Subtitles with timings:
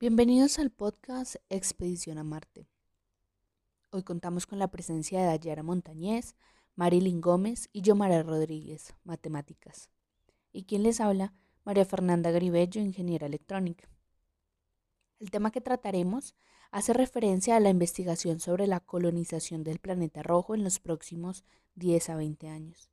[0.00, 2.68] Bienvenidos al podcast Expedición a Marte.
[3.90, 6.34] Hoy contamos con la presencia de Dayara Montañez,
[6.74, 9.90] Marilyn Gómez y Yomara Rodríguez, matemáticas.
[10.52, 13.88] Y quien les habla, María Fernanda Gribello, ingeniera electrónica.
[15.20, 16.34] El tema que trataremos
[16.72, 21.44] hace referencia a la investigación sobre la colonización del planeta rojo en los próximos
[21.76, 22.90] 10 a 20 años,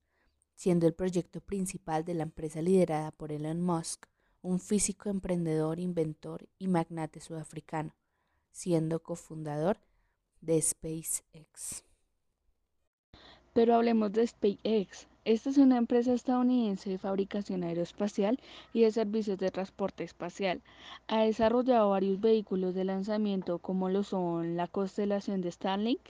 [0.54, 4.11] siendo el proyecto principal de la empresa liderada por Elon Musk
[4.42, 7.96] un físico emprendedor, inventor y magnate sudafricano,
[8.52, 9.78] siendo cofundador
[10.42, 11.84] de SpaceX.
[13.54, 15.08] Pero hablemos de SpaceX.
[15.24, 18.40] Esta es una empresa estadounidense de fabricación aeroespacial
[18.74, 20.62] y de servicios de transporte espacial.
[21.08, 26.02] Ha desarrollado varios vehículos de lanzamiento como lo son la constelación de Starlink,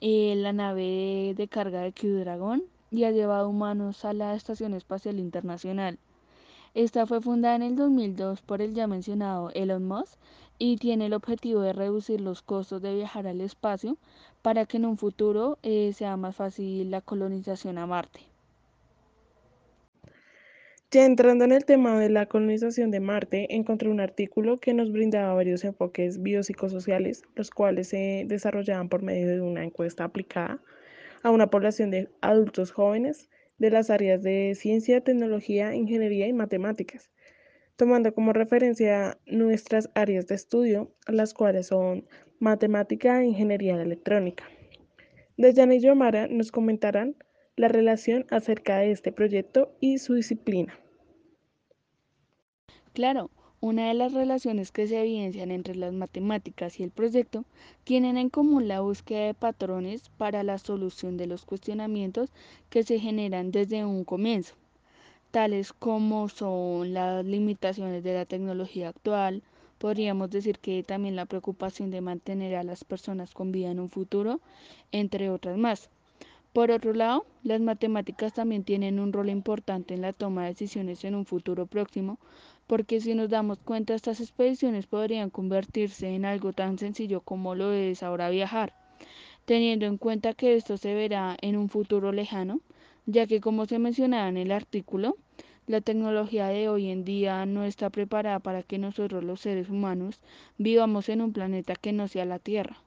[0.00, 4.74] eh, la nave de carga de Crew Dragon y ha llevado humanos a la Estación
[4.74, 6.00] Espacial Internacional.
[6.74, 10.18] Esta fue fundada en el 2002 por el ya mencionado Elon Musk
[10.58, 13.98] y tiene el objetivo de reducir los costos de viajar al espacio
[14.40, 18.20] para que en un futuro eh, sea más fácil la colonización a Marte.
[20.90, 24.92] Ya entrando en el tema de la colonización de Marte, encontré un artículo que nos
[24.92, 30.58] brindaba varios enfoques biopsicosociales, los cuales se desarrollaban por medio de una encuesta aplicada
[31.22, 33.28] a una población de adultos jóvenes
[33.62, 37.12] de las áreas de ciencia, tecnología, ingeniería y matemáticas,
[37.76, 42.04] tomando como referencia nuestras áreas de estudio, las cuales son
[42.40, 44.42] matemática e ingeniería electrónica.
[45.36, 47.14] Dayana y Yomara nos comentarán
[47.54, 50.76] la relación acerca de este proyecto y su disciplina.
[52.94, 53.30] Claro,
[53.62, 57.44] una de las relaciones que se evidencian entre las matemáticas y el proyecto
[57.84, 62.30] tienen en común la búsqueda de patrones para la solución de los cuestionamientos
[62.70, 64.54] que se generan desde un comienzo,
[65.30, 69.44] tales como son las limitaciones de la tecnología actual,
[69.78, 73.90] podríamos decir que también la preocupación de mantener a las personas con vida en un
[73.90, 74.40] futuro,
[74.90, 75.88] entre otras más.
[76.52, 81.02] Por otro lado, las matemáticas también tienen un rol importante en la toma de decisiones
[81.04, 82.18] en un futuro próximo,
[82.66, 87.72] porque si nos damos cuenta estas expediciones podrían convertirse en algo tan sencillo como lo
[87.72, 88.74] es ahora viajar,
[89.46, 92.60] teniendo en cuenta que esto se verá en un futuro lejano,
[93.06, 95.16] ya que como se mencionaba en el artículo,
[95.66, 100.20] la tecnología de hoy en día no está preparada para que nosotros los seres humanos
[100.58, 102.82] vivamos en un planeta que no sea la Tierra.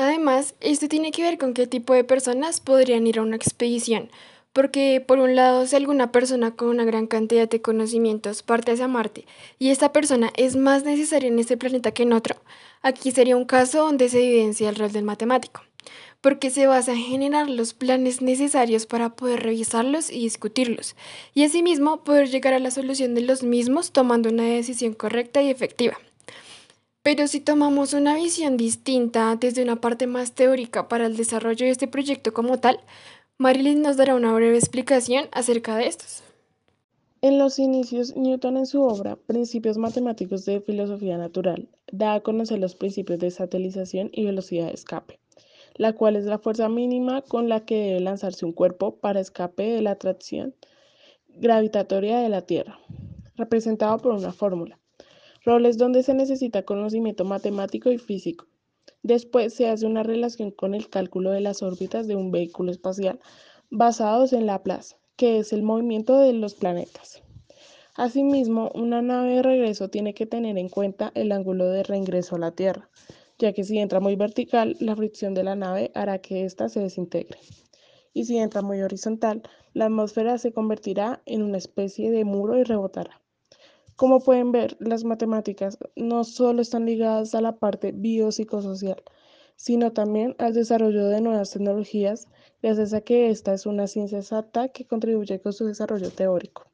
[0.00, 4.10] Además, esto tiene que ver con qué tipo de personas podrían ir a una expedición,
[4.52, 8.86] porque por un lado si alguna persona con una gran cantidad de conocimientos parte hacia
[8.86, 9.26] Marte
[9.58, 12.36] y esta persona es más necesaria en este planeta que en otro,
[12.80, 15.62] aquí sería un caso donde se evidencia el rol del matemático,
[16.20, 20.94] porque se basa en generar los planes necesarios para poder revisarlos y discutirlos,
[21.34, 25.50] y asimismo poder llegar a la solución de los mismos tomando una decisión correcta y
[25.50, 25.98] efectiva.
[27.10, 31.72] Pero si tomamos una visión distinta desde una parte más teórica para el desarrollo de
[31.72, 32.80] este proyecto como tal,
[33.38, 36.22] Marilyn nos dará una breve explicación acerca de estos.
[37.22, 42.58] En los inicios, Newton en su obra Principios Matemáticos de Filosofía Natural da a conocer
[42.58, 45.18] los principios de satelización y velocidad de escape,
[45.76, 49.62] la cual es la fuerza mínima con la que debe lanzarse un cuerpo para escape
[49.62, 50.54] de la atracción
[51.28, 52.78] gravitatoria de la Tierra,
[53.34, 54.77] representado por una fórmula.
[55.48, 58.44] Roles donde se necesita conocimiento matemático y físico,
[59.02, 63.18] Después se hace una relación con el cálculo de las órbitas de un vehículo espacial
[63.70, 67.22] basados en Laplace, que es el movimiento de los planetas.
[67.94, 72.40] Asimismo, una nave de regreso tiene que tener en cuenta el ángulo de reingreso a
[72.40, 72.90] la Tierra,
[73.38, 76.80] ya que si entra muy vertical, la fricción de la nave hará que ésta se
[76.80, 77.38] desintegre.
[78.12, 79.40] Y si entra muy horizontal,
[79.72, 83.22] la atmósfera se convertirá en una especie de muro y rebotará.
[83.98, 89.02] Como pueden ver, las matemáticas no solo están ligadas a la parte biopsicosocial,
[89.56, 92.28] sino también al desarrollo de nuevas tecnologías,
[92.62, 96.68] gracias a que esta es una ciencia exacta que contribuye con su desarrollo teórico.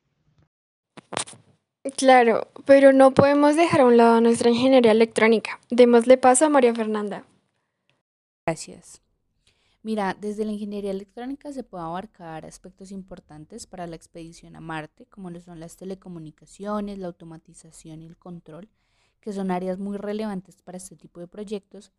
[1.97, 5.59] Claro, pero no podemos dejar a un lado nuestra ingeniería electrónica.
[5.71, 7.25] Démosle paso a María Fernanda.
[8.47, 9.04] Gracias.
[9.85, 15.05] Mira, desde la ingeniería electrónica se puede abarcar aspectos importantes para la expedición a Marte,
[15.05, 18.71] como lo son las telecomunicaciones, la automatización y el control,
[19.21, 21.93] que son áreas muy relevantes para este tipo de proyectos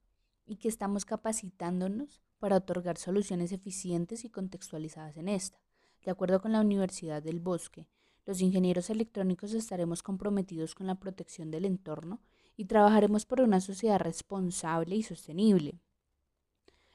[0.47, 5.59] y que estamos capacitándonos para otorgar soluciones eficientes y contextualizadas en esta.
[6.03, 7.87] De acuerdo con la Universidad del Bosque,
[8.25, 12.19] los ingenieros electrónicos estaremos comprometidos con la protección del entorno
[12.57, 15.77] y trabajaremos por una sociedad responsable y sostenible.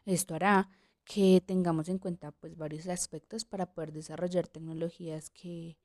[0.05, 0.69] Esto hará
[1.13, 5.77] que tengamos en cuenta pues varios aspectos para poder desarrollar tecnologías que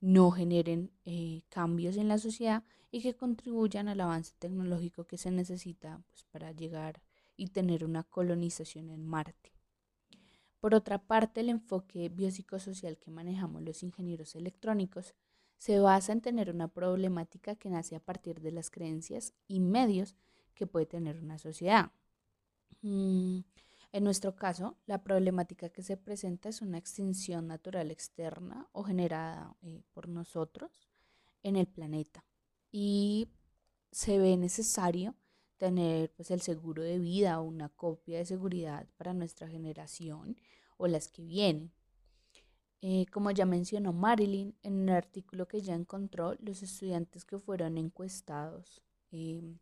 [0.00, 5.30] no generen eh, cambios en la sociedad y que contribuyan al avance tecnológico que se
[5.30, 7.02] necesita pues, para llegar
[7.36, 9.52] y tener una colonización en Marte.
[10.60, 15.14] Por otra parte, el enfoque biopsicosocial que manejamos los ingenieros electrónicos
[15.58, 20.16] se basa en tener una problemática que nace a partir de las creencias y medios
[20.54, 21.92] que puede tener una sociedad.
[22.80, 23.40] Mm,
[23.92, 29.56] en nuestro caso, la problemática que se presenta es una extinción natural externa o generada
[29.62, 30.88] eh, por nosotros
[31.42, 32.24] en el planeta
[32.70, 33.28] y
[33.90, 35.16] se ve necesario
[35.56, 40.36] tener pues, el seguro de vida o una copia de seguridad para nuestra generación
[40.76, 41.72] o las que vienen.
[42.82, 47.76] Eh, como ya mencionó Marilyn, en el artículo que ya encontró, los estudiantes que fueron
[47.76, 49.58] encuestados em,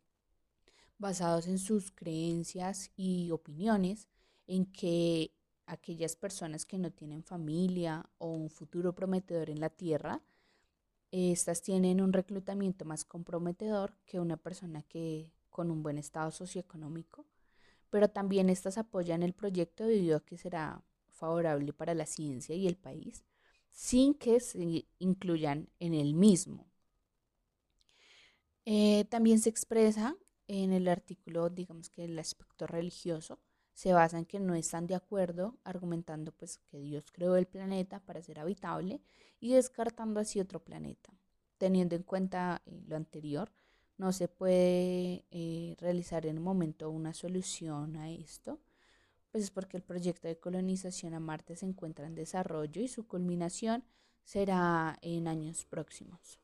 [0.97, 4.07] basados en sus creencias y opiniones,
[4.49, 5.31] en que
[5.67, 10.23] aquellas personas que no tienen familia o un futuro prometedor en la Tierra,
[11.11, 17.27] estas tienen un reclutamiento más comprometedor que una persona que con un buen estado socioeconómico,
[17.91, 22.67] pero también estas apoyan el proyecto debido a que será favorable para la ciencia y
[22.67, 23.23] el país,
[23.69, 26.65] sin que se incluyan en el mismo.
[28.65, 30.15] Eh, también se expresa
[30.47, 33.39] en el artículo, digamos que el aspecto religioso,
[33.79, 38.01] se basa en que no están de acuerdo, argumentando pues que Dios creó el planeta
[38.01, 38.99] para ser habitable
[39.39, 41.13] y descartando así otro planeta.
[41.57, 43.53] Teniendo en cuenta eh, lo anterior,
[43.97, 48.59] no se puede eh, realizar en un momento una solución a esto,
[49.31, 53.07] pues es porque el proyecto de colonización a Marte se encuentra en desarrollo y su
[53.07, 53.85] culminación
[54.25, 56.37] será en años próximos.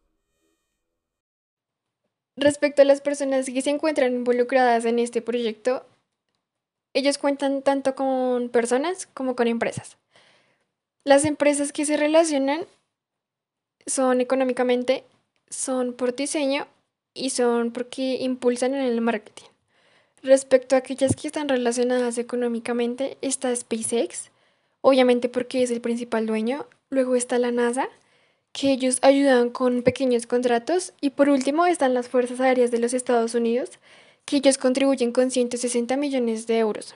[2.38, 5.86] Respecto a las personas que se encuentran involucradas en este proyecto,
[6.96, 9.98] ellos cuentan tanto con personas como con empresas.
[11.04, 12.66] Las empresas que se relacionan
[13.86, 15.04] son económicamente,
[15.50, 16.66] son por diseño
[17.14, 19.46] y son porque impulsan en el marketing.
[20.24, 24.32] Respecto a aquellas que están relacionadas económicamente, está SpaceX,
[24.82, 26.66] obviamente porque es el principal dueño.
[26.90, 27.90] Luego está la NASA,
[28.54, 30.94] que ellos ayudan con pequeños contratos.
[31.02, 33.72] Y por último están las Fuerzas Aéreas de los Estados Unidos,
[34.26, 36.96] que ellos contribuyen con 160 millones de euros.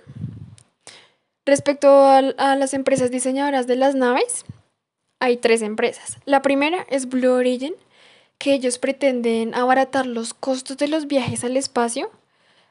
[1.46, 4.46] Respecto a, las empresas diseñadoras de las naves,
[5.20, 6.18] hay tres empresas.
[6.26, 7.74] La primera es Blue Origin,
[8.38, 12.12] que ellos pretenden abaratar los costos de los viajes al espacio,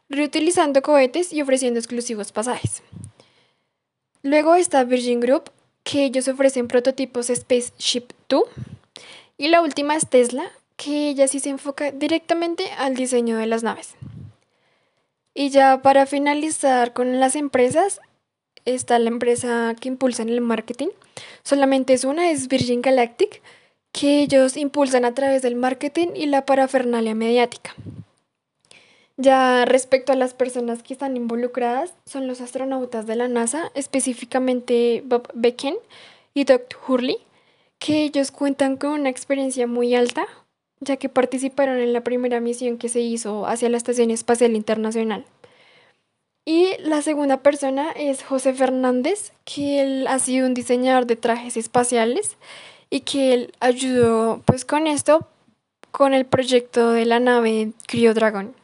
[0.09, 2.83] reutilizando cohetes y ofreciendo exclusivos pasajes.
[4.23, 5.51] Luego está Virgin Group,
[5.83, 8.45] que ellos ofrecen prototipos Spaceship 2
[9.39, 13.63] y la última es Tesla, que ella sí se enfoca directamente al diseño de las
[13.63, 13.95] naves.
[15.39, 18.01] Y ya para finalizar con las empresas,
[18.65, 20.89] está la empresa que impulsa el marketing.
[21.45, 23.41] Solamente es una, es Virgin Galactic,
[23.93, 27.77] que ellos impulsan a través del marketing y la parafernalia mediática.
[29.17, 35.05] Ya respecto a las personas que están involucradas, son los astronautas de la NASA, específicamente
[35.07, 35.77] Bob Becken
[36.35, 37.19] y Doug Hurley,
[37.79, 40.27] que ellos cuentan con una experiencia muy alta,
[40.81, 45.25] ya que participaron en la primera misión que se hizo hacia la Estación Espacial Internacional.
[46.45, 51.59] Y la segunda persona es José Fernández, que él ha sido un diseñador de trajes
[51.59, 52.39] espaciales
[52.89, 55.29] y que él ayudó pues con esto,
[55.91, 58.55] con el proyecto de la nave Cryo Dragon.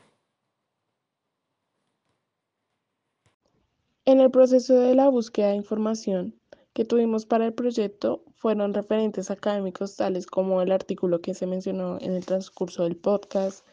[4.06, 6.34] En el proceso de la búsqueda de información
[6.74, 11.98] que tuvimos para el proyecto, fueron referentes académicos tales como el artículo que se mencionó
[12.00, 13.64] en el transcurso del podcast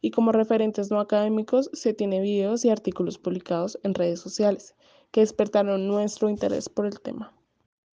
[0.00, 4.74] y como referentes no académicos se tiene videos y artículos publicados en redes sociales
[5.12, 7.32] que despertaron nuestro interés por el tema.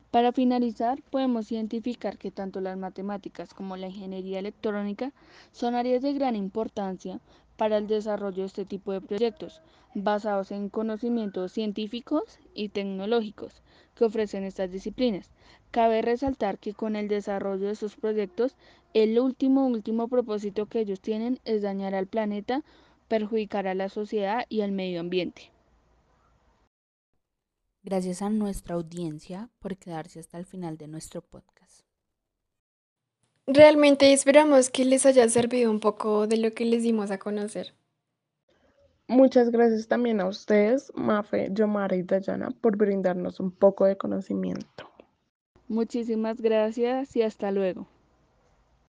[0.10, 5.14] Para finalizar, podemos identificar que tanto las matemáticas como la ingeniería electrónica
[5.52, 7.20] son áreas de gran importancia
[7.58, 9.62] para el desarrollo de este tipo de proyectos,
[9.94, 13.62] basados en conocimientos científicos y tecnológicos
[13.96, 15.32] que ofrecen estas disciplinas,
[15.76, 18.56] Cabe resaltar que con el desarrollo de sus proyectos,
[18.94, 22.64] el último, último propósito que ellos tienen es dañar al planeta,
[23.10, 25.52] perjudicar a la sociedad y al medio ambiente.
[27.84, 31.86] Gracias a nuestra audiencia por quedarse hasta el final de nuestro podcast.
[33.48, 37.74] Realmente esperamos que les haya servido un poco de lo que les dimos a conocer.
[39.08, 44.90] Muchas gracias también a ustedes, Mafe, Yomara y Dayana, por brindarnos un poco de conocimiento.
[45.68, 47.88] Muchísimas gracias y hasta luego.